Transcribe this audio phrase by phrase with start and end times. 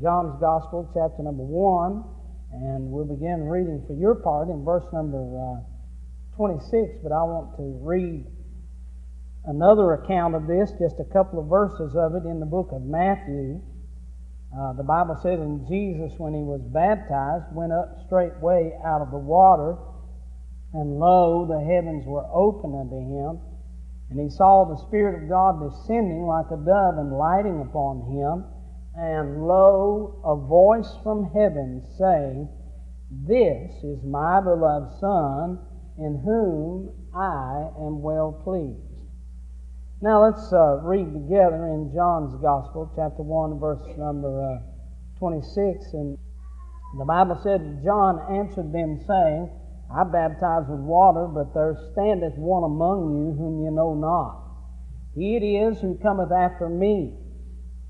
[0.00, 2.04] John's Gospel, chapter number 1,
[2.52, 5.60] and we'll begin reading for your part in verse number uh,
[6.34, 8.24] 26, but I want to read
[9.44, 12.80] another account of this, just a couple of verses of it in the book of
[12.80, 13.60] Matthew.
[14.48, 19.10] Uh, the Bible said, And Jesus, when he was baptized, went up straightway out of
[19.12, 19.76] the water,
[20.72, 23.44] and lo, the heavens were opened unto him,
[24.08, 28.48] and he saw the Spirit of God descending like a dove and lighting upon him.
[28.94, 32.48] And lo, a voice from heaven saying,
[33.10, 35.58] This is my beloved Son,
[35.98, 38.92] in whom I am well pleased.
[40.02, 45.94] Now let's uh, read together in John's Gospel, chapter 1, verse number uh, 26.
[45.94, 46.18] And
[46.98, 49.48] the Bible said, John answered them, saying,
[49.94, 54.42] I baptize with water, but there standeth one among you whom ye know not.
[55.14, 57.14] He it is who cometh after me,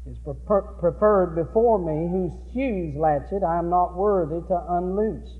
[0.06, 5.38] is preferred before me, whose shoes latchet I am not worthy to unloose.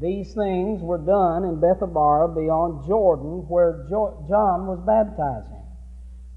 [0.00, 5.64] These things were done in Bethabara beyond Jordan, where John was baptizing.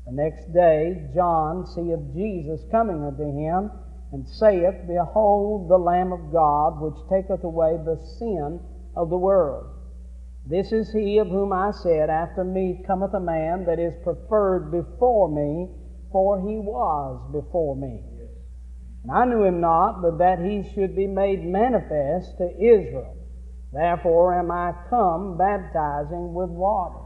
[0.08, 3.70] The next day John seeth Jesus coming unto him,
[4.12, 8.60] and saith, Behold the Lamb of God, which taketh away the sin
[8.96, 9.68] of the world.
[10.46, 14.72] This is he of whom I said, After me cometh a man that is preferred
[14.72, 15.70] before me,
[16.12, 18.04] for he was before me.
[19.04, 23.18] And I knew him not, but that he should be made manifest to Israel.
[23.74, 27.00] Therefore am I come baptizing with water.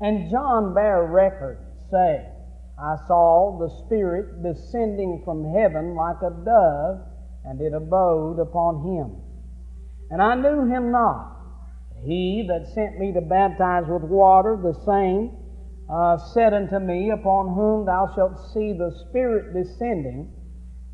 [0.00, 1.58] And John bare record
[1.90, 2.30] saying,
[2.78, 7.00] I saw the Spirit descending from heaven like a dove,
[7.44, 9.20] and it abode upon him.
[10.10, 11.36] And I knew him not.
[12.04, 15.36] He that sent me to baptize with water, the same,
[15.88, 20.32] uh, said unto me, Upon whom thou shalt see the Spirit descending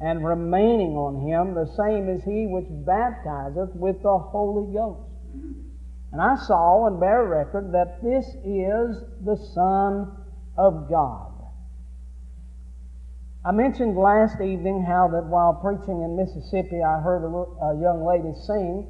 [0.00, 5.10] and remaining on him, the same is he which baptizeth with the Holy Ghost.
[6.12, 10.10] And I saw and bear record that this is the Son
[10.56, 11.30] of God.
[13.44, 18.04] I mentioned last evening how that while preaching in Mississippi, I heard a, a young
[18.04, 18.86] lady sing,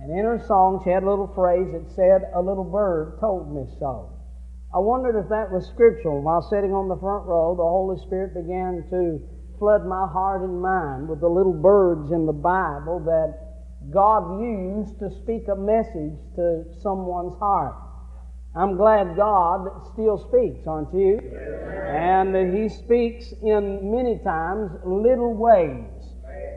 [0.00, 3.54] and in her song she had a little phrase that said, A little bird told
[3.54, 4.10] me so.
[4.74, 6.22] I wondered if that was scriptural.
[6.22, 9.20] While sitting on the front row, the Holy Spirit began to
[9.58, 13.36] flood my heart and mind with the little birds in the Bible that
[13.92, 17.76] God used to speak a message to someone's heart.
[18.56, 21.20] I'm glad God still speaks, aren't you?
[21.20, 25.84] And He speaks in many times little ways.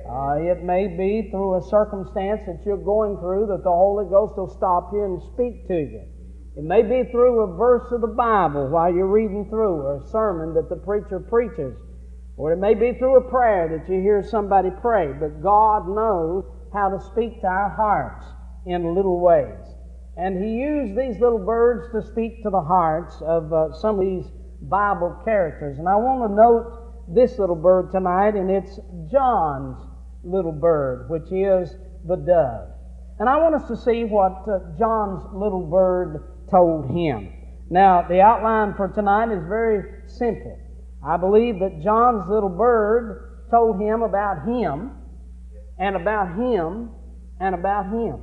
[0.08, 4.38] Uh, it may be through a circumstance that you're going through that the Holy Ghost
[4.38, 6.15] will stop you and speak to you.
[6.58, 10.08] It may be through a verse of the Bible while you're reading through, or a
[10.08, 11.78] sermon that the preacher preaches.
[12.38, 15.12] Or it may be through a prayer that you hear somebody pray.
[15.12, 18.26] But God knows how to speak to our hearts
[18.66, 19.60] in little ways.
[20.18, 24.06] And he used these little birds to speak to the hearts of uh, some of
[24.06, 24.26] these
[24.62, 25.78] Bible characters.
[25.78, 28.80] And I want to note this little bird tonight, and it's
[29.12, 29.78] John's
[30.24, 31.76] little bird, which is
[32.08, 32.70] the dove.
[33.20, 37.32] And I want us to see what uh, John's little bird told him.
[37.70, 40.58] Now, the outline for tonight is very simple.
[41.06, 44.92] I believe that John's little bird told him about him,
[45.78, 46.92] and about him,
[47.40, 48.22] and about him.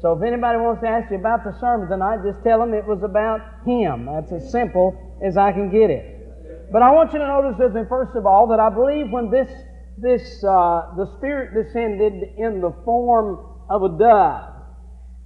[0.00, 2.86] So if anybody wants to ask you about the sermon tonight, just tell them it
[2.86, 4.06] was about Him.
[4.06, 4.94] That's as simple
[5.24, 6.70] as I can get it.
[6.70, 9.28] But I want you to notice with me, first of all, that I believe when
[9.28, 9.50] this,
[9.98, 14.54] this, uh, the Spirit descended in the form of a dove,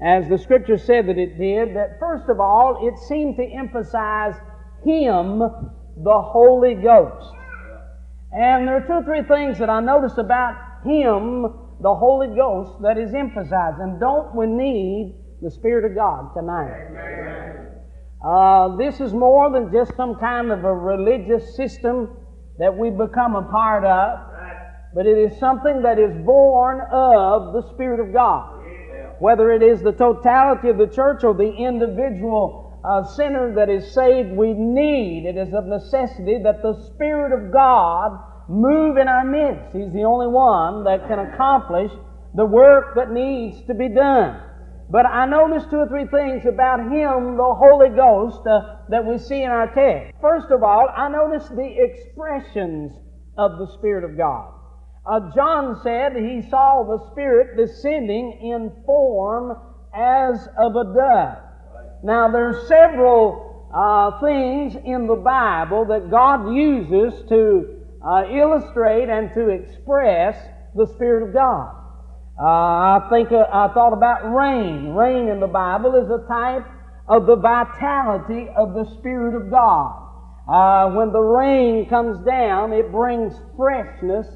[0.03, 4.35] as the Scripture said that it did, that first of all, it seemed to emphasize
[4.85, 7.33] Him, the Holy Ghost.
[8.33, 11.43] And there are two or three things that I notice about Him,
[11.81, 13.79] the Holy Ghost that is emphasized.
[13.79, 17.69] And don't we need the Spirit of God tonight?
[18.25, 22.17] Uh, this is more than just some kind of a religious system
[22.59, 24.19] that we become a part of,
[24.95, 28.62] but it is something that is born of the Spirit of God.
[29.23, 33.95] Whether it is the totality of the church or the individual uh, sinner that is
[33.95, 39.25] saved, we need, it is of necessity that the Spirit of God move in our
[39.25, 39.77] midst.
[39.77, 41.93] He's the only one that can accomplish
[42.35, 44.43] the work that needs to be done.
[44.91, 49.19] But I noticed two or three things about Him, the Holy Ghost, uh, that we
[49.19, 50.19] see in our text.
[50.21, 52.91] First of all, I noticed the expressions
[53.39, 54.53] of the Spirit of God.
[55.05, 59.59] Uh, John said he saw the Spirit descending in form
[59.95, 61.39] as of a dove.
[62.05, 69.09] Now, there are several uh, things in the Bible that God uses to uh, illustrate
[69.09, 70.37] and to express
[70.75, 71.75] the Spirit of God.
[72.41, 74.95] Uh, I think uh, I thought about rain.
[74.95, 76.67] Rain in the Bible is a type
[77.09, 79.99] of the vitality of the Spirit of God.
[80.49, 84.27] Uh, when the rain comes down, it brings freshness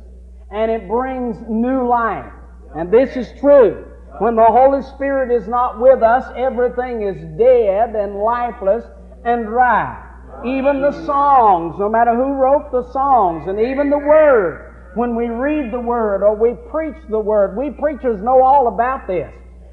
[0.51, 2.33] and it brings new life.
[2.75, 3.85] And this is true.
[4.19, 8.85] When the Holy Spirit is not with us, everything is dead and lifeless
[9.25, 10.03] and dry.
[10.45, 15.29] Even the songs, no matter who wrote the songs, and even the Word, when we
[15.29, 19.33] read the Word or we preach the Word, we preachers know all about this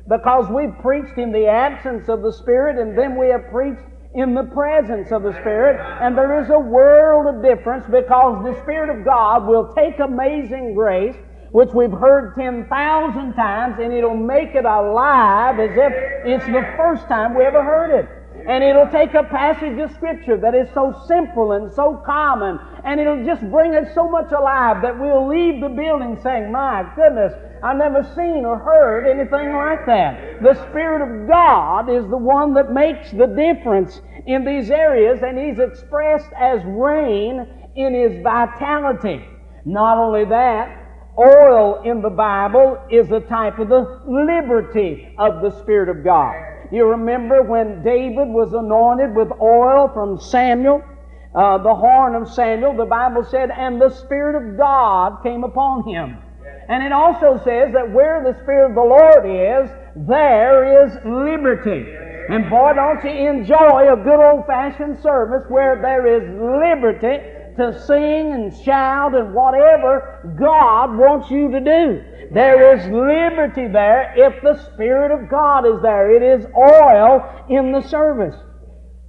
[0.09, 4.33] because we've preached in the absence of the Spirit and then we have preached in
[4.33, 5.79] the presence of the Spirit.
[6.01, 10.75] And there is a world of difference because the Spirit of God will take amazing
[10.75, 11.15] grace,
[11.51, 15.93] which we've heard 10,000 times, and it'll make it alive as if
[16.25, 18.22] it's the first time we ever heard it.
[18.47, 22.99] And it'll take a passage of Scripture that is so simple and so common, and
[22.99, 27.31] it'll just bring it so much alive that we'll leave the building saying, My goodness,
[27.63, 30.41] I've never seen or heard anything like that.
[30.43, 35.39] The Spirit of God is the one that makes the difference in these areas, and
[35.39, 39.23] He's expressed as rain in His vitality.
[39.63, 40.67] Not only that,
[41.17, 46.52] oil in the Bible is a type of the liberty of the Spirit of God.
[46.73, 50.81] You remember when David was anointed with oil from Samuel,
[51.35, 55.87] uh, the horn of Samuel, the Bible said, and the Spirit of God came upon
[55.87, 56.17] him.
[56.67, 59.69] And it also says that where the Spirit of the Lord is,
[60.07, 61.85] there is liberty.
[62.33, 67.21] And boy, don't you enjoy a good old fashioned service where there is liberty
[67.57, 72.01] to sing and shout and whatever God wants you to do.
[72.33, 76.09] There is liberty there if the Spirit of God is there.
[76.09, 78.35] It is oil in the service.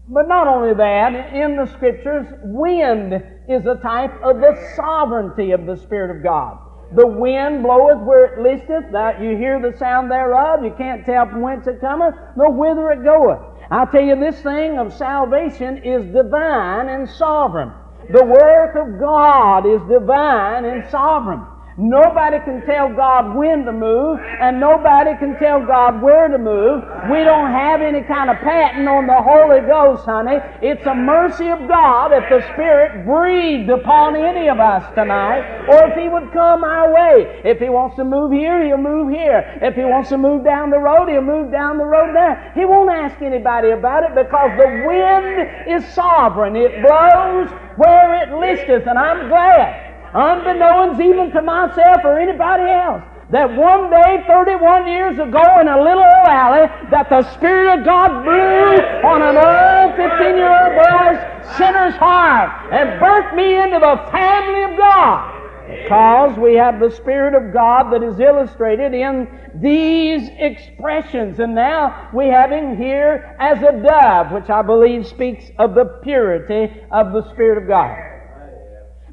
[0.09, 3.15] But not only that, in the Scriptures, wind
[3.49, 6.59] is a type of the sovereignty of the Spirit of God.
[6.95, 8.93] The wind bloweth where it listeth.
[8.93, 10.63] That you hear the sound thereof.
[10.63, 13.41] You can't tell from whence it cometh, nor whither it goeth.
[13.71, 17.73] I tell you, this thing of salvation is divine and sovereign.
[18.13, 21.41] The work of God is divine and sovereign.
[21.77, 26.85] Nobody can tell God when to move, and nobody can tell God where to move.
[27.11, 30.39] We don't have any kind of patent on the Holy Ghost, honey.
[30.63, 35.91] It's a mercy of God if the Spirit breathed upon any of us tonight, or
[35.91, 37.43] if He would come our way.
[37.43, 39.59] If He wants to move here, He'll move here.
[39.61, 42.53] If He wants to move down the road, He'll move down the road there.
[42.55, 46.55] He won't ask anybody about it because the wind is sovereign.
[46.55, 53.03] It blows where it listeth, and I'm glad unbeknownst even to myself or anybody else,
[53.31, 57.85] that one day, 31 years ago, in a little old alley, that the Spirit of
[57.85, 63.81] God blew on an old 15 year old boy's sinner's heart and burnt me into
[63.81, 65.33] the family of God.
[65.67, 71.41] Because we have the Spirit of God that is illustrated in these expressions.
[71.41, 75.87] And now we have Him here as a dove, which I believe speaks of the
[76.03, 78.14] purity of the Spirit of God.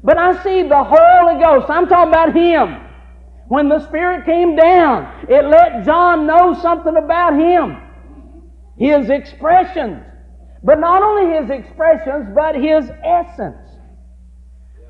[0.04, 1.70] But I see the Holy Ghost.
[1.70, 2.80] I'm talking about Him.
[3.48, 7.76] When the Spirit came down, it let John know something about Him.
[8.78, 10.02] His expressions.
[10.64, 13.68] But not only His expressions, but His essence.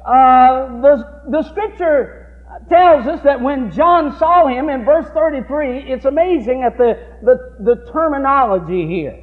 [0.07, 6.05] Uh, the, the Scripture tells us that when John saw Him in verse 33, it's
[6.05, 9.19] amazing at the, the, the terminology here.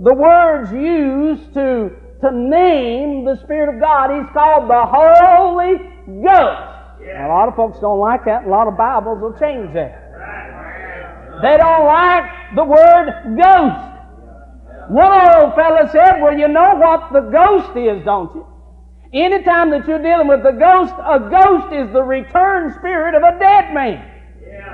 [0.00, 4.10] The words used to to name the Spirit of God.
[4.10, 5.78] He's called the Holy
[6.22, 6.74] Ghost.
[7.00, 7.26] Yeah.
[7.26, 8.44] a lot of folks don't like that.
[8.44, 10.08] A lot of Bibles will change that.
[11.42, 12.24] They don't like
[12.56, 13.88] the word ghost.
[14.90, 18.46] One old fella said, Well, you know what the ghost is, don't you?
[19.14, 23.38] Anytime that you're dealing with the ghost, a ghost is the return spirit of a
[23.38, 24.04] dead man.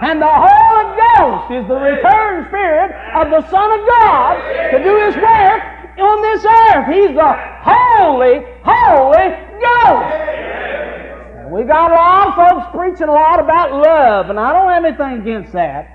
[0.02, 4.34] And the Holy Ghost is the return spirit of the Son of God
[4.72, 6.86] to do His work on this earth.
[6.90, 7.32] He's the
[7.62, 9.28] Holy, Holy
[9.60, 10.34] Ghost.
[11.50, 14.84] We got a lot of folks preaching a lot about love, and I don't have
[14.84, 15.94] anything against that.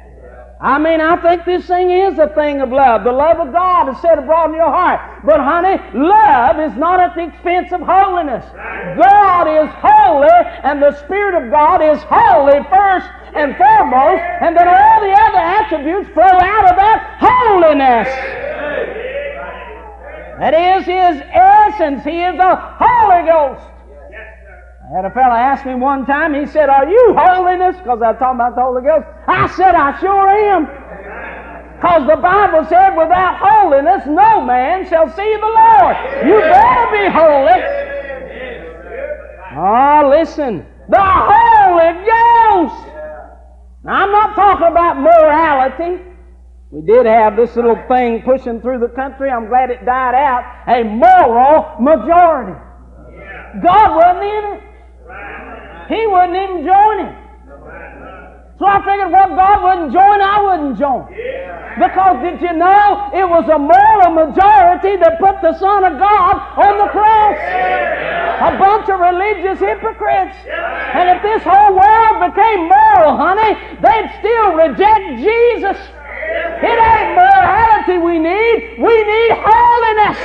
[0.61, 3.05] I mean, I think this thing is a thing of love.
[3.05, 5.23] The love of God is set abroad in your heart.
[5.23, 8.43] But honey, love is not at the expense of holiness.
[8.99, 14.67] God is holy, and the Spirit of God is holy first and foremost, and then
[14.67, 18.38] all the other attributes flow out of that holiness.
[20.39, 22.03] That is His essence.
[22.03, 23.67] He is the Holy Ghost.
[24.89, 27.77] I had a fellow ask me one time, he said, Are you holiness?
[27.77, 29.05] Because I talking about the Holy Ghost.
[29.27, 30.65] I said, I sure am.
[31.79, 35.95] Because the Bible said, without holiness, no man shall see the Lord.
[36.27, 37.59] You better be holy.
[39.55, 40.65] Oh, listen.
[40.89, 42.83] The Holy Ghost.
[43.85, 46.03] Now, I'm not talking about morality.
[46.71, 49.31] We did have this little thing pushing through the country.
[49.31, 50.45] I'm glad it died out.
[50.69, 52.53] A moral majority.
[53.65, 54.61] God wasn't in it.
[55.89, 57.15] He wouldn't even join it.
[58.59, 61.07] So I figured what God wouldn't join, I wouldn't join.
[61.79, 66.35] Because did you know it was a moral majority that put the Son of God
[66.59, 67.39] on the cross?
[67.39, 70.37] A bunch of religious hypocrites.
[70.45, 75.79] And if this whole world became moral, honey, they'd still reject Jesus.
[76.61, 78.79] It ain't morality we need.
[78.79, 80.17] We need holiness.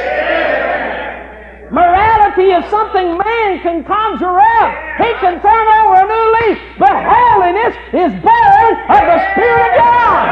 [1.71, 4.71] Morality is something man can conjure up.
[4.99, 6.59] He can turn over a new leaf.
[6.79, 10.27] But holiness is born of the Spirit of God.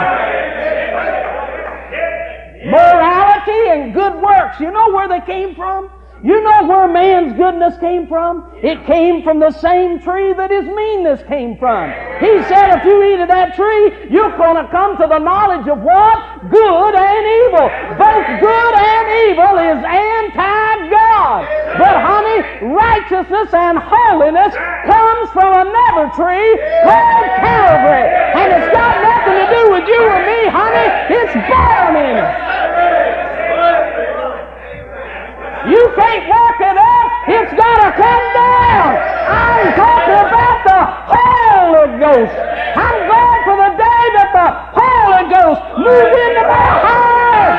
[2.67, 4.61] Morality and good works.
[4.61, 5.91] You know where they came from?
[6.23, 8.47] You know where man's goodness came from?
[8.63, 11.91] It came from the same tree that his meanness came from.
[12.23, 15.67] He said, if you eat of that tree, you're going to come to the knowledge
[15.67, 16.47] of what?
[16.47, 17.67] Good and evil.
[17.99, 21.43] Both good and evil is anti-God.
[21.83, 24.55] But honey, righteousness and holiness
[24.87, 26.55] comes from another tree
[26.87, 28.07] called Calvary.
[28.39, 30.87] And it's got nothing to do with you or me, honey.
[31.19, 32.72] It's born in.
[35.97, 37.07] Can't work it up.
[37.29, 38.91] It's got to come down.
[39.29, 40.81] I'm talking about the
[41.13, 42.35] Holy Ghost.
[42.35, 47.55] I'm glad for the day that the Holy Ghost moves into my heart.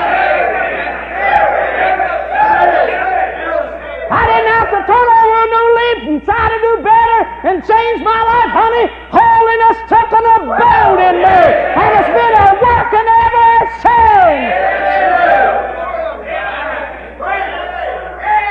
[4.13, 7.55] I didn't have to turn over a new leaf and try to do better and
[7.65, 8.85] change my life, honey.
[9.09, 11.39] Holiness took an abode in me,
[11.77, 13.49] and it's been a working ever
[13.81, 14.53] since.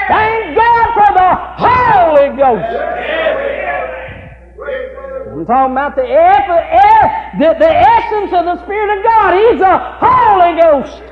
[0.08, 1.30] Thank God for the
[1.62, 2.92] Holy Ghost.
[5.42, 9.34] I'm talking about the, the, the essence of the Spirit of God.
[9.34, 11.02] He's the Holy Ghost.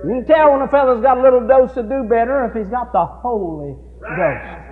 [0.00, 2.72] You can tell when a fellow's got a little dose to do better if he's
[2.72, 4.64] got the Holy Ghost.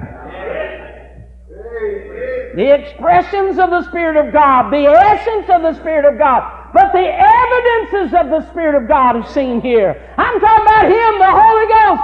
[2.57, 6.49] The expressions of the Spirit of God, the essence of the Spirit of God.
[6.73, 10.01] But the evidences of the Spirit of God are seen here.
[10.17, 12.03] I'm talking about Him, the Holy Ghost.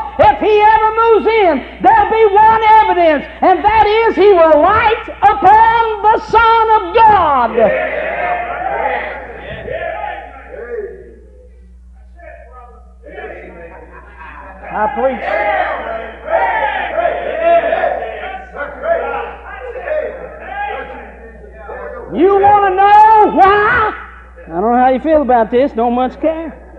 [1.20, 5.08] If He ever moves in, there'll be one evidence, and that is He will light
[5.22, 7.50] upon the Son of God.
[14.72, 15.20] I preach.
[22.12, 23.94] You want to know why?
[24.46, 26.69] I don't know how you feel about this, don't much care.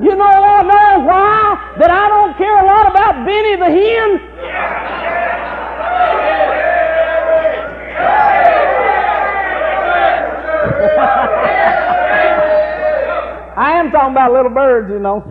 [0.00, 1.74] You know I know why?
[1.78, 4.18] That I don't care a lot about Benny the hen.
[13.56, 15.22] I am talking about little birds, you know.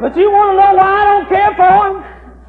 [0.00, 2.02] But you want to know why I don't care for him?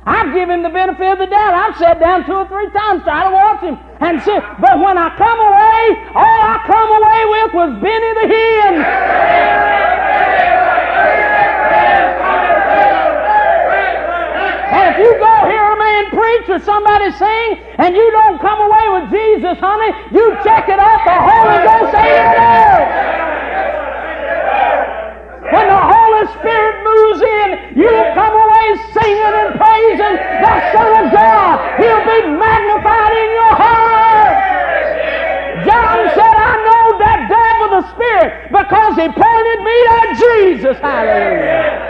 [0.08, 1.54] I've given him the benefit of the doubt.
[1.54, 4.40] I've sat down two or three times trying to watch him and see.
[4.62, 5.82] But when I come away,
[6.14, 8.74] all I come away with was Benny the Hen.
[14.68, 17.50] And if you go hear a man preach or somebody sing
[17.80, 21.02] and you don't come away with Jesus, honey, you check it out.
[21.08, 23.08] The Holy Ghost ain't there.
[25.48, 28.47] When the Holy Spirit moves in, you'll come away
[28.94, 31.54] singing and praising the Son of God.
[31.82, 34.38] He'll be magnified in your heart.
[35.66, 40.78] John said, I know that devil the Spirit because he pointed me to Jesus.
[40.82, 41.87] Hallelujah.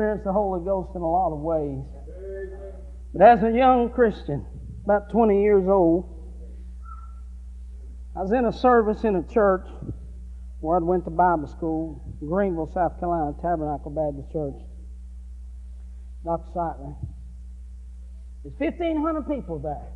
[0.00, 1.84] Experienced the Holy Ghost in a lot of ways.
[3.12, 4.46] But as a young Christian,
[4.84, 6.08] about 20 years old,
[8.16, 9.66] I was in a service in a church
[10.60, 14.54] where I went to Bible school, Greenville, South Carolina, Tabernacle Baptist Church.
[16.24, 16.50] Dr.
[16.54, 16.96] Sightler.
[18.42, 19.86] There's 1,500 people there.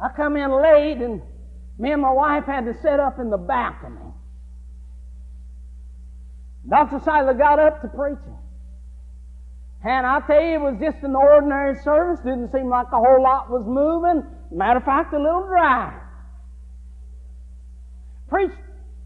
[0.00, 1.22] I come in late, and
[1.76, 4.14] me and my wife had to sit up in the balcony.
[6.68, 7.00] Dr.
[7.00, 8.36] Sightler got up to preaching.
[9.82, 12.20] And I tell you, it was just an ordinary service.
[12.20, 14.26] Didn't seem like a whole lot was moving.
[14.50, 15.98] Matter of fact, a little dry.
[18.28, 18.58] Preached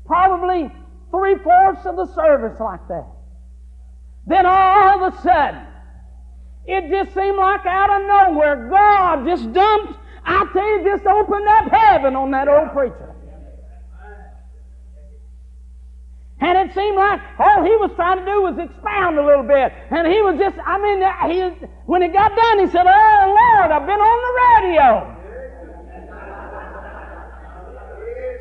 [0.05, 0.71] probably
[1.11, 3.07] three fourths of the service like that.
[4.27, 5.67] Then all of a sudden,
[6.67, 11.47] it just seemed like out of nowhere, God just dumped, I tell you, just opened
[11.47, 13.14] up heaven on that old preacher.
[16.45, 19.73] And it seemed like all he was trying to do was expound a little bit.
[19.89, 21.01] And he was just, I mean,
[21.33, 21.41] he,
[21.89, 24.89] when it got done, he said, Oh, Lord, I've been on the radio.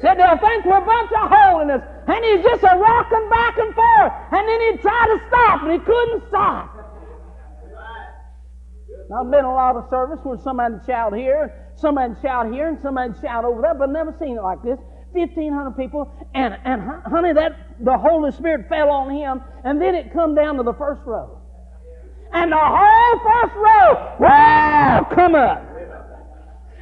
[0.04, 1.80] Said, I think we're a bunch of holiness.
[2.12, 4.12] And he's just a rocking back and forth.
[4.36, 6.76] And then he'd try to stop, and he couldn't stop.
[9.16, 13.14] I've been a lot of service where somebody shout here, somebody shout here, and somebody
[13.22, 14.80] shout over there, but never seen it like this.
[15.14, 20.12] 1,500 people, and, and honey, that the Holy Spirit fell on him, and then it
[20.12, 21.40] come down to the first row.
[22.34, 25.62] And the whole first row, wow, come up.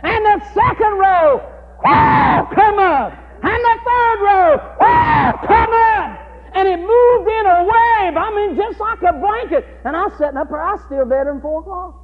[0.03, 1.43] And the second row,
[1.83, 3.13] wow, come up.
[3.43, 6.17] And the third row, wow, come up.
[6.53, 9.65] And it moved in a wave, I mean, just like a blanket.
[9.83, 11.97] And I was sitting up there, I still better than 4 o'clock.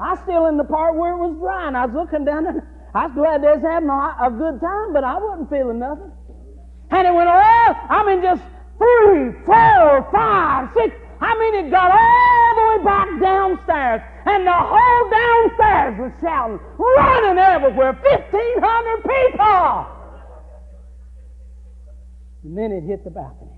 [0.00, 2.77] I still in the part where it was dry, and I was looking down there.
[2.94, 6.10] I was glad they was having a, good time, but I wasn't feeling nothing.
[6.90, 8.42] And it went all, I mean, just
[8.78, 10.96] three, four, five, six.
[11.20, 14.00] I mean, it got all the way back downstairs.
[14.24, 19.86] And the whole downstairs was shouting, running everywhere, 1,500 people.
[22.44, 23.50] And then it hit the balcony.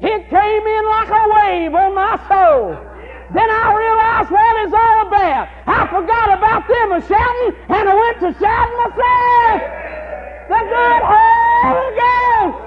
[0.00, 2.95] It came in like a wave on my soul.
[3.34, 5.48] Then I realized what it's all about.
[5.66, 9.58] I forgot about them a shouting, and I went to shouting myself.
[10.46, 12.58] The good Holy Ghost.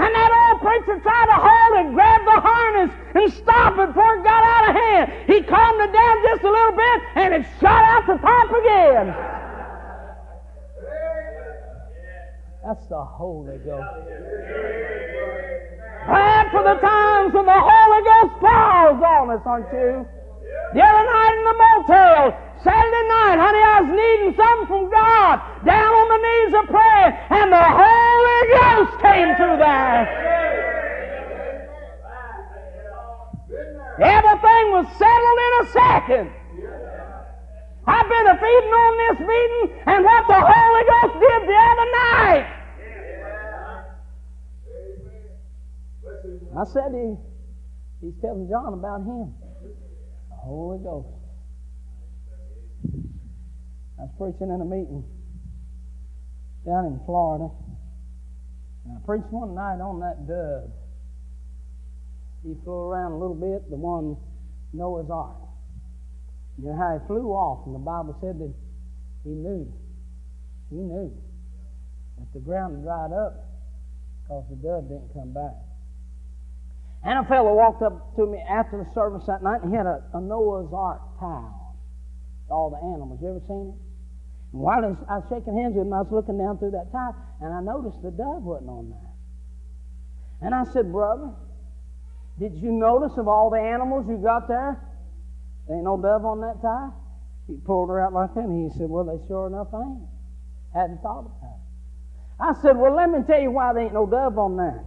[0.00, 4.16] And that old preacher tried to hold it, grab the harness, and stop it before
[4.16, 5.12] it got out of hand.
[5.26, 9.14] He calmed it down just a little bit, and it shot out the top again.
[12.64, 15.01] That's the Holy Ghost.
[16.06, 20.06] Glad for the times when the Holy Ghost falls on us, aren't you?
[20.74, 22.20] The other night in the motel,
[22.64, 27.08] Saturday night, honey, I was needing something from God, down on the knees of prayer,
[27.30, 30.00] and the Holy Ghost came through there.
[34.00, 36.26] Everything was settled in a second.
[37.86, 41.88] I've been a feeding on this meeting and what the Holy Ghost did the other
[41.92, 42.61] night.
[46.58, 47.16] I said he,
[48.04, 49.32] he's telling John about him.
[50.28, 51.08] The Holy Ghost.
[53.98, 55.04] I was preaching in a meeting
[56.66, 57.48] down in Florida.
[58.84, 60.70] And I preached one night on that dove.
[62.42, 64.16] He flew around a little bit, the one
[64.74, 65.36] Noah's Ark.
[66.58, 68.52] You know how he flew off, and the Bible said that
[69.24, 69.72] he knew.
[70.68, 71.16] He knew
[72.18, 73.46] that the ground dried up
[74.22, 75.71] because the dove didn't come back.
[77.04, 79.86] And a fellow walked up to me after the service that night and he had
[79.86, 81.76] a, a Noah's Ark towel.
[82.48, 83.18] All the animals.
[83.20, 83.80] You ever seen it?
[84.52, 87.16] And while I was, shaking hands with him, I was looking down through that towel
[87.40, 89.10] and I noticed the dove wasn't on there.
[90.42, 91.30] And I said, Brother,
[92.38, 94.78] did you notice of all the animals you got there?
[95.66, 96.90] There ain't no dove on that tie.
[97.46, 100.06] He pulled her out like that and he said, Well, they sure enough ain't.
[100.74, 101.62] Hadn't thought about it.
[102.38, 104.84] I said, Well, let me tell you why there ain't no dove on there.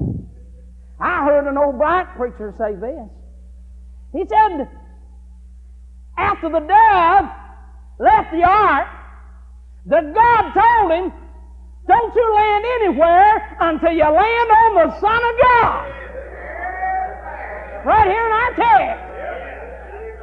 [1.00, 3.10] I heard an old black preacher say this.
[4.14, 4.70] He said,
[6.18, 7.26] after the dove
[8.00, 8.88] left the ark,
[9.86, 11.12] the God told him,
[11.88, 15.92] don't you land anywhere until you land on the Son of God.
[17.86, 19.02] right here in our text.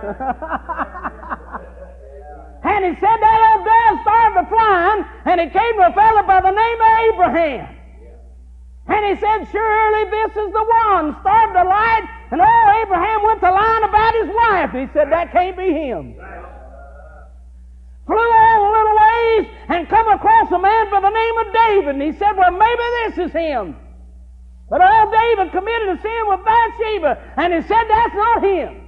[2.65, 6.23] and he said that old dove started to flying, and it came to a fellow
[6.27, 7.69] by the name of Abraham.
[8.93, 11.17] And he said, Surely this is the one.
[11.25, 14.71] Started to light, and oh, Abraham went to lying about his wife.
[14.77, 16.15] He said, That can't be him.
[18.05, 21.95] Flew on a little ways and come across a man by the name of David.
[21.97, 23.77] And he said, Well, maybe this is him.
[24.69, 28.82] But old David committed a sin with Bathsheba, and he said, That's not him.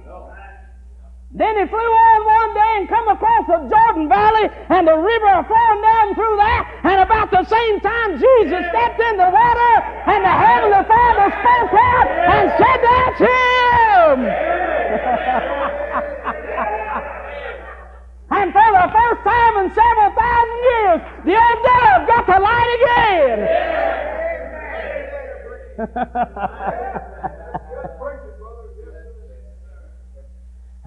[1.35, 5.43] Then he flew on one day and come across the Jordan Valley and the river
[5.43, 6.63] flowing down through that.
[6.87, 9.73] And about the same time, Jesus stepped in the water
[10.15, 14.31] and the Heavenly Father spoke out and said, That's him!
[18.39, 22.71] and for the first time in several thousand years, the old dove got to light
[22.79, 23.43] again.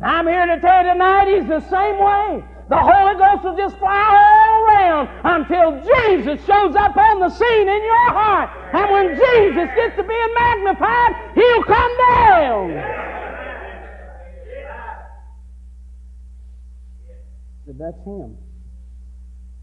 [0.02, 2.44] I'm here to tell you tonight, He's the same way.
[2.68, 7.68] The Holy Ghost will just fly all around until Jesus shows up on the scene
[7.68, 8.50] in your heart.
[8.74, 13.08] And when Jesus gets to being magnified, He'll come down.
[17.66, 18.36] So that's Him.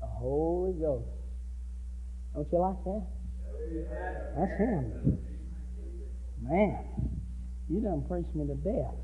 [0.01, 1.05] The Holy Ghost.
[2.33, 3.03] Don't you like that?
[4.37, 5.17] That's Him.
[6.41, 6.85] Man,
[7.69, 8.95] you done preached me to death.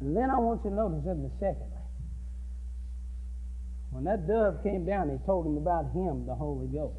[0.00, 1.70] And then I want you to notice in the second.
[3.90, 6.96] When that dove came down, he told him about him, the Holy Ghost.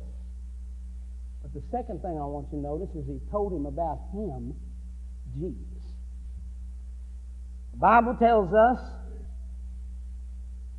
[1.41, 4.53] But the second thing I want you to notice is he told him about him,
[5.33, 5.83] Jesus.
[7.71, 8.79] The Bible tells us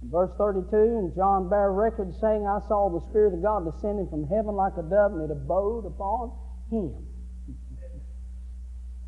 [0.03, 4.09] in verse 32, and John bare record saying, I saw the Spirit of God descending
[4.09, 6.33] from heaven like a dove, and it abode upon
[6.71, 6.95] him.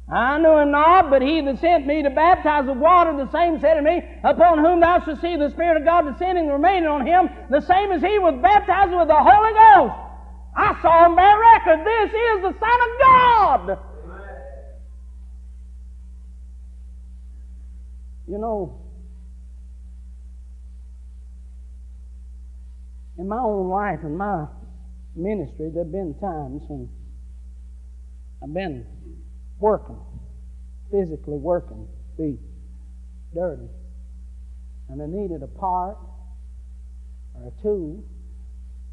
[0.06, 3.58] I knew him not, but he that sent me to baptize with water, the same
[3.58, 6.88] said to me, Upon whom thou shalt see the Spirit of God descending and remaining
[6.88, 9.94] on him, the same as he was baptized with the Holy Ghost.
[10.56, 11.86] I saw him bear record.
[11.86, 13.78] This is the Son of God.
[18.28, 18.80] You know,
[23.18, 24.46] in my own life and my
[25.14, 26.88] ministry, there have been times when
[28.42, 28.86] I've been
[29.58, 29.98] working,
[30.90, 31.88] physically working,
[32.18, 32.38] be
[33.34, 33.68] dirty.
[34.88, 35.96] And I needed a part
[37.34, 38.04] or a tool.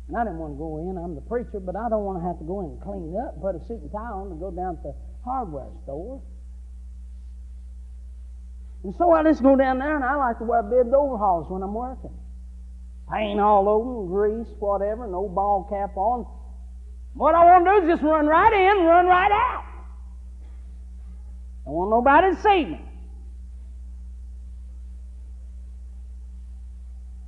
[0.08, 0.97] And I didn't want to go in.
[0.97, 3.39] I'm the preacher, but I don't want to have to go in and clean up,
[3.41, 6.21] put a suit and tie on, and go down to the hardware store.
[8.84, 11.62] And so I just go down there, and I like to wear bib overalls when
[11.62, 12.12] I'm working.
[13.12, 16.26] Paint all over grease, whatever, no ball cap on.
[17.13, 19.70] What I want to do is just run right in, run right out.
[21.65, 22.82] Don't want nobody to see me.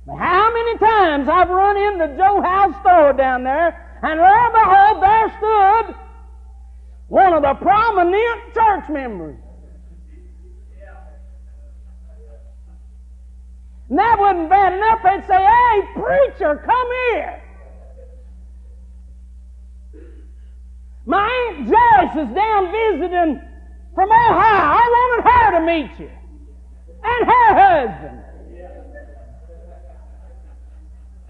[0.06, 4.52] But how many times I've run into Joe Howe's store down there, and lo and
[4.52, 5.96] behold, there stood
[7.08, 9.38] one of the prominent church members.
[13.88, 15.00] And that wasn't bad enough.
[15.02, 17.42] They'd say, Hey, preacher, come here.
[21.06, 23.40] My Aunt Joyce is down visiting
[23.94, 24.74] from Ohio.
[24.74, 26.10] I wanted her to meet you.
[27.04, 28.20] And her husband.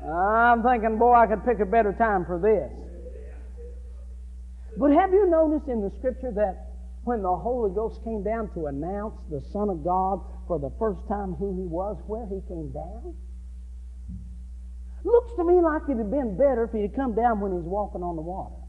[0.09, 2.71] I'm thinking, boy, I could pick a better time for this.
[4.77, 6.73] But have you noticed in the scripture that
[7.05, 11.07] when the Holy Ghost came down to announce the Son of God for the first
[11.09, 13.15] time who he was, where he came down?
[15.05, 17.59] Looks to me like it'd have been better if he had come down when he
[17.59, 18.64] was walking on the water.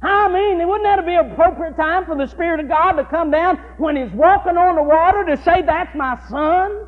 [0.00, 3.30] I mean, wouldn't that be an appropriate time for the Spirit of God to come
[3.30, 6.86] down when He's walking on the water to say, That's my son?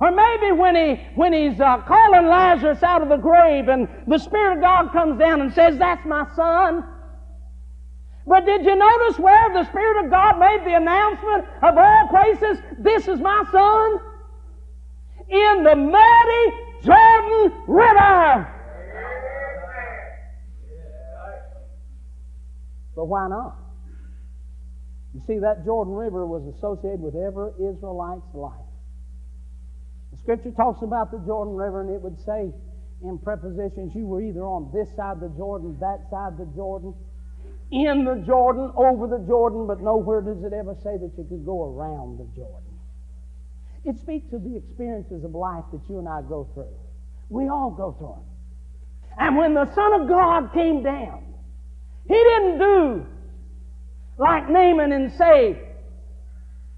[0.00, 4.18] Or maybe when, he, when He's uh, calling Lazarus out of the grave and the
[4.18, 6.84] Spirit of God comes down and says, That's my son.
[8.26, 12.58] But did you notice where the Spirit of God made the announcement of all places,
[12.80, 14.00] This is my son?
[15.28, 18.57] In the muddy Jordan River.
[22.98, 23.54] But why not?
[25.14, 28.66] You see, that Jordan River was associated with every Israelite's life.
[30.10, 32.50] The Scripture talks about the Jordan River, and it would say
[33.06, 36.50] in prepositions, you were either on this side of the Jordan, that side of the
[36.58, 36.92] Jordan,
[37.70, 41.46] in the Jordan, over the Jordan, but nowhere does it ever say that you could
[41.46, 42.74] go around the Jordan.
[43.84, 46.74] It speaks of the experiences of life that you and I go through.
[47.30, 48.26] We all go through them.
[49.22, 51.27] And when the Son of God came down,
[52.08, 53.06] He didn't do
[54.18, 55.62] like Naaman and say,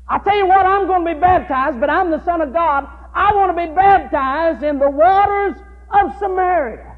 [0.09, 2.87] I tell you what, I'm going to be baptized, but I'm the Son of God.
[3.15, 5.57] I want to be baptized in the waters
[5.91, 6.97] of Samaria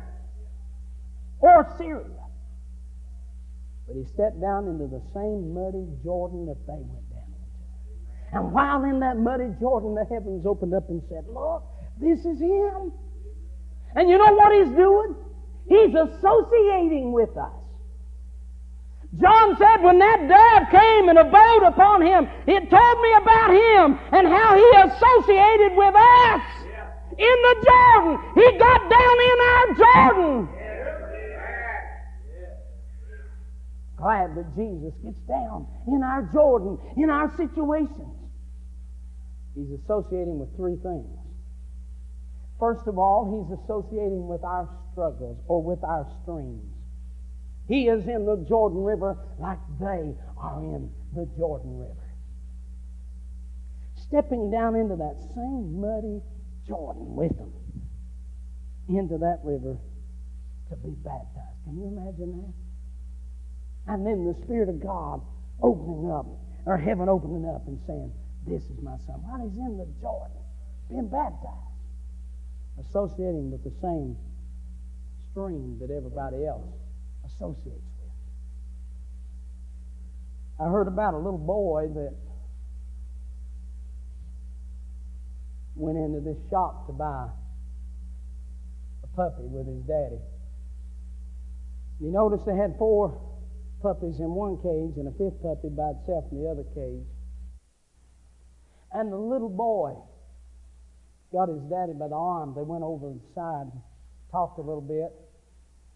[1.40, 2.06] or Syria.
[3.86, 8.36] But he stepped down into the same muddy Jordan that they went down into.
[8.36, 11.64] And while in that muddy Jordan, the heavens opened up and said, Look,
[12.00, 12.92] this is him.
[13.94, 15.14] And you know what he's doing?
[15.68, 17.61] He's associating with us.
[19.20, 23.98] John said when that dove came and abode upon him, it told me about him
[24.10, 26.42] and how he associated with us
[27.18, 28.18] in the Jordan.
[28.34, 30.48] He got down in our Jordan.
[33.96, 38.16] Glad that Jesus gets down in our Jordan, in our situations.
[39.54, 41.06] He's associating with three things.
[42.58, 46.71] First of all, he's associating with our struggles or with our streams.
[47.68, 52.08] He is in the Jordan River like they are in the Jordan River.
[53.94, 56.20] Stepping down into that same muddy
[56.66, 57.52] Jordan with them,
[58.88, 59.76] into that river
[60.68, 61.64] to be baptized.
[61.64, 63.92] Can you imagine that?
[63.92, 65.22] And then the Spirit of God
[65.62, 66.26] opening up,
[66.66, 68.12] or heaven opening up and saying,
[68.46, 69.22] This is my son.
[69.22, 70.36] While he's in the Jordan,
[70.88, 71.72] being baptized,
[72.80, 74.16] associating with the same
[75.30, 76.81] stream that everybody else
[77.36, 78.12] associates with.
[80.60, 82.14] I heard about a little boy that
[85.74, 87.28] went into this shop to buy
[89.02, 90.20] a puppy with his daddy.
[92.00, 93.20] You notice they had four
[93.80, 97.06] puppies in one cage and a fifth puppy by itself in the other cage.
[98.92, 99.94] And the little boy
[101.32, 102.54] got his daddy by the arm.
[102.54, 103.20] They went over and
[104.30, 105.10] talked a little bit.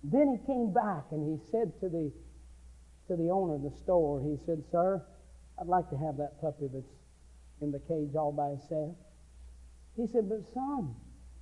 [0.04, 2.12] Then he came back and he said to the
[3.08, 5.00] to the owner of the store, he said, Sir,
[5.60, 6.90] I'd like to have that puppy that's
[7.62, 8.96] in the cage all by itself.
[9.96, 10.94] He said, But son,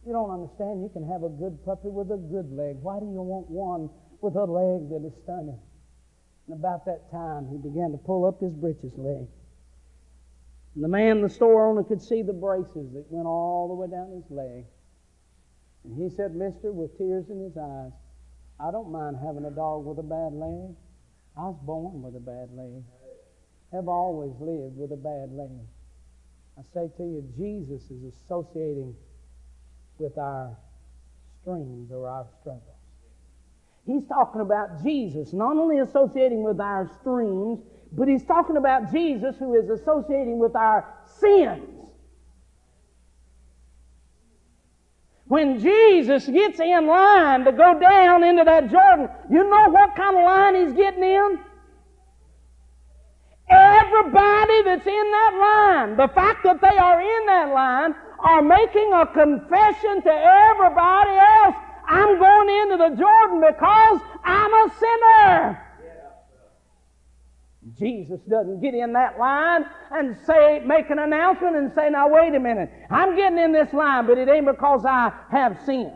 [0.07, 0.83] you don't understand.
[0.83, 2.77] You can have a good puppy with a good leg.
[2.83, 3.88] Why do you want one
[4.21, 5.59] with a leg that is stunning?
[6.47, 9.27] And about that time, he began to pull up his breeches leg.
[10.75, 13.88] And the man, the store owner, could see the braces that went all the way
[13.88, 14.67] down his leg.
[15.85, 17.93] And he said, Mister, with tears in his eyes,
[18.61, 20.75] I don't mind having a dog with a bad leg.
[21.37, 22.83] I was born with a bad leg.
[23.73, 25.51] Have always lived with a bad leg.
[26.57, 28.95] I say to you, Jesus is associating
[29.99, 30.57] with our
[31.43, 32.62] streams or our struggles.
[33.87, 37.61] He's talking about Jesus not only associating with our streams,
[37.93, 41.74] but he's talking about Jesus who is associating with our sins.
[45.35, 50.16] When Jesus gets in line to go down into that Jordan, you know what kind
[50.16, 51.40] of line he's getting in?
[53.51, 58.92] Everybody that's in that line, the fact that they are in that line, are making
[58.92, 60.14] a confession to
[60.53, 61.57] everybody else.
[61.88, 65.61] I'm going into the Jordan because I'm a sinner.
[67.79, 72.35] Jesus doesn't get in that line and say, make an announcement and say, now wait
[72.35, 75.92] a minute, I'm getting in this line, but it ain't because I have sinned.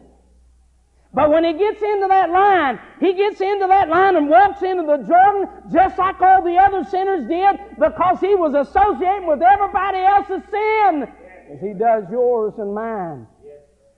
[1.13, 4.83] But when he gets into that line, he gets into that line and walks into
[4.83, 9.99] the Jordan just like all the other sinners did because he was associating with everybody
[9.99, 11.09] else's sin
[11.51, 13.27] as he does yours and mine.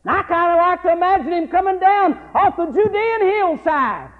[0.05, 4.11] And I kind of like to imagine him coming down off the Judean hillside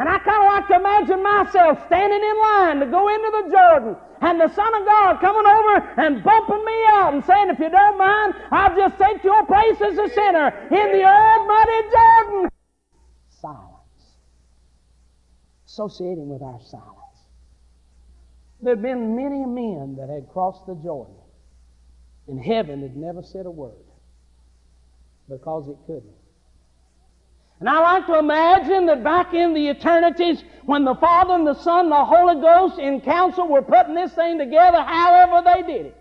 [0.00, 3.50] and I kind of like to imagine myself standing in line to go into the
[3.52, 7.58] Jordan and the Son of God coming over and bumping me out and saying, if
[7.58, 11.82] you don't mind, I'll just take your place as a sinner in the old muddy
[11.92, 12.48] Jordan.
[13.28, 14.16] Silence.
[15.66, 16.96] Associating with our silence.
[18.62, 21.16] There had been many men that had crossed the Jordan,
[22.26, 23.84] and heaven had never said a word
[25.28, 26.19] because it couldn't.
[27.60, 31.54] And I like to imagine that back in the eternities, when the Father and the
[31.54, 35.86] Son and the Holy Ghost in council were putting this thing together, however they did
[35.86, 35.96] it,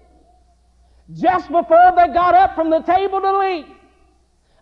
[1.13, 3.65] just before they got up from the table to leave,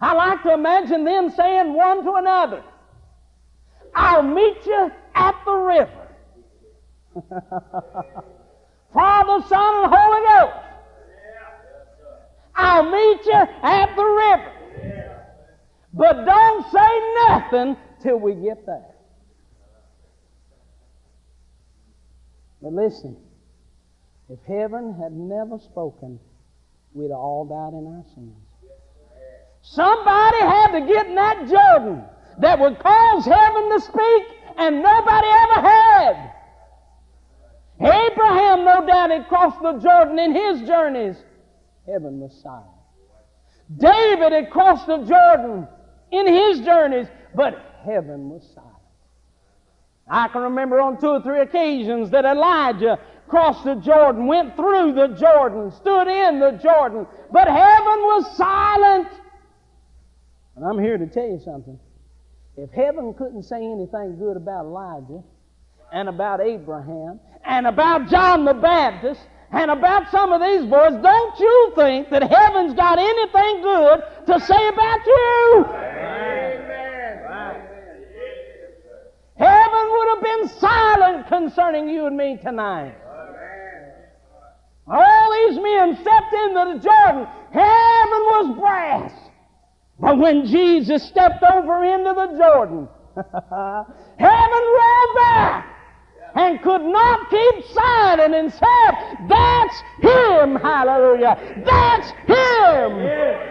[0.01, 2.63] I like to imagine them saying one to another,
[3.93, 6.07] I'll meet you at the river.
[8.93, 10.63] Father, Son, and Holy Ghost.
[12.55, 14.51] I'll meet you at the river.
[15.93, 18.93] But don't say nothing till we get there.
[22.61, 23.17] But listen,
[24.29, 26.19] if heaven had never spoken,
[26.93, 28.35] we'd all died in our sins.
[29.61, 32.03] Somebody had to get in that Jordan
[32.39, 34.23] that would cause heaven to speak
[34.57, 36.33] and nobody ever had.
[37.79, 41.15] Abraham, no doubt, had crossed the Jordan in his journeys.
[41.85, 42.65] Heaven was silent.
[43.77, 45.67] David had crossed the Jordan
[46.11, 48.73] in his journeys, but heaven was silent.
[50.09, 54.93] I can remember on two or three occasions that Elijah crossed the Jordan, went through
[54.93, 59.09] the Jordan, stood in the Jordan, but heaven was silent.
[60.55, 61.77] And I'm here to tell you something.
[62.55, 65.23] If heaven couldn't say anything good about Elijah,
[65.91, 71.39] and about Abraham, and about John the Baptist, and about some of these boys, don't
[71.39, 75.65] you think that heaven's got anything good to say about you?
[80.21, 82.95] Been silent concerning you and me tonight.
[84.87, 87.27] All these men stepped into the Jordan.
[87.51, 89.11] Heaven was brass.
[89.99, 92.87] But when Jesus stepped over into the Jordan,
[94.17, 95.77] heaven rolled back
[96.35, 100.55] and could not keep silent and said, That's Him!
[100.55, 101.63] Hallelujah!
[101.65, 103.47] That's Him!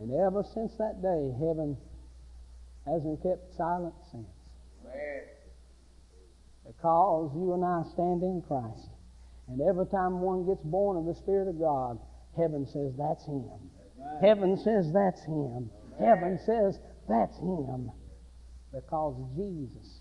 [0.00, 1.76] And ever since that day, heaven
[2.92, 4.26] hasn't kept silent since.
[6.66, 8.90] Because you and I stand in Christ.
[9.48, 11.98] And every time one gets born of the Spirit of God,
[12.36, 13.48] heaven says, That's Him.
[14.20, 15.70] Heaven says, That's Him.
[15.98, 17.90] Heaven says, That's Him.
[18.72, 20.00] Because Jesus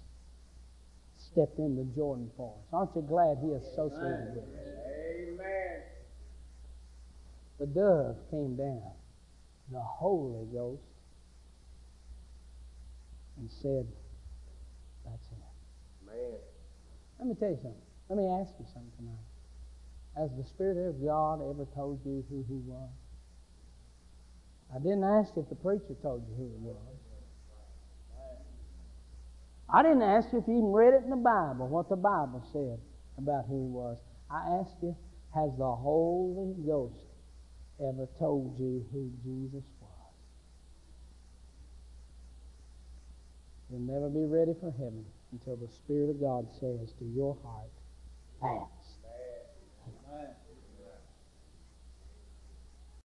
[1.32, 2.66] stepped in the Jordan for us.
[2.74, 4.68] Aren't you glad He associated with us?
[5.18, 5.82] Amen.
[7.60, 8.92] The dove came down,
[9.72, 10.84] the Holy Ghost,
[13.38, 13.88] and said,
[15.06, 16.06] That's it.
[16.06, 16.40] Man.
[17.20, 17.88] Let me tell you something.
[18.10, 19.28] Let me ask you something tonight.
[20.18, 22.90] Has the Spirit of God ever told you who He was?
[24.74, 26.98] I didn't ask if the preacher told you who He was.
[29.70, 32.42] I didn't ask you if you even read it in the Bible, what the Bible
[32.54, 32.80] said
[33.18, 33.98] about who He was.
[34.32, 34.96] I asked you,
[35.36, 37.04] has the Holy Ghost
[37.80, 39.64] ever told you who Jesus
[43.70, 47.72] You'll never be ready for heaven until the Spirit of God says to your heart,
[48.42, 48.77] That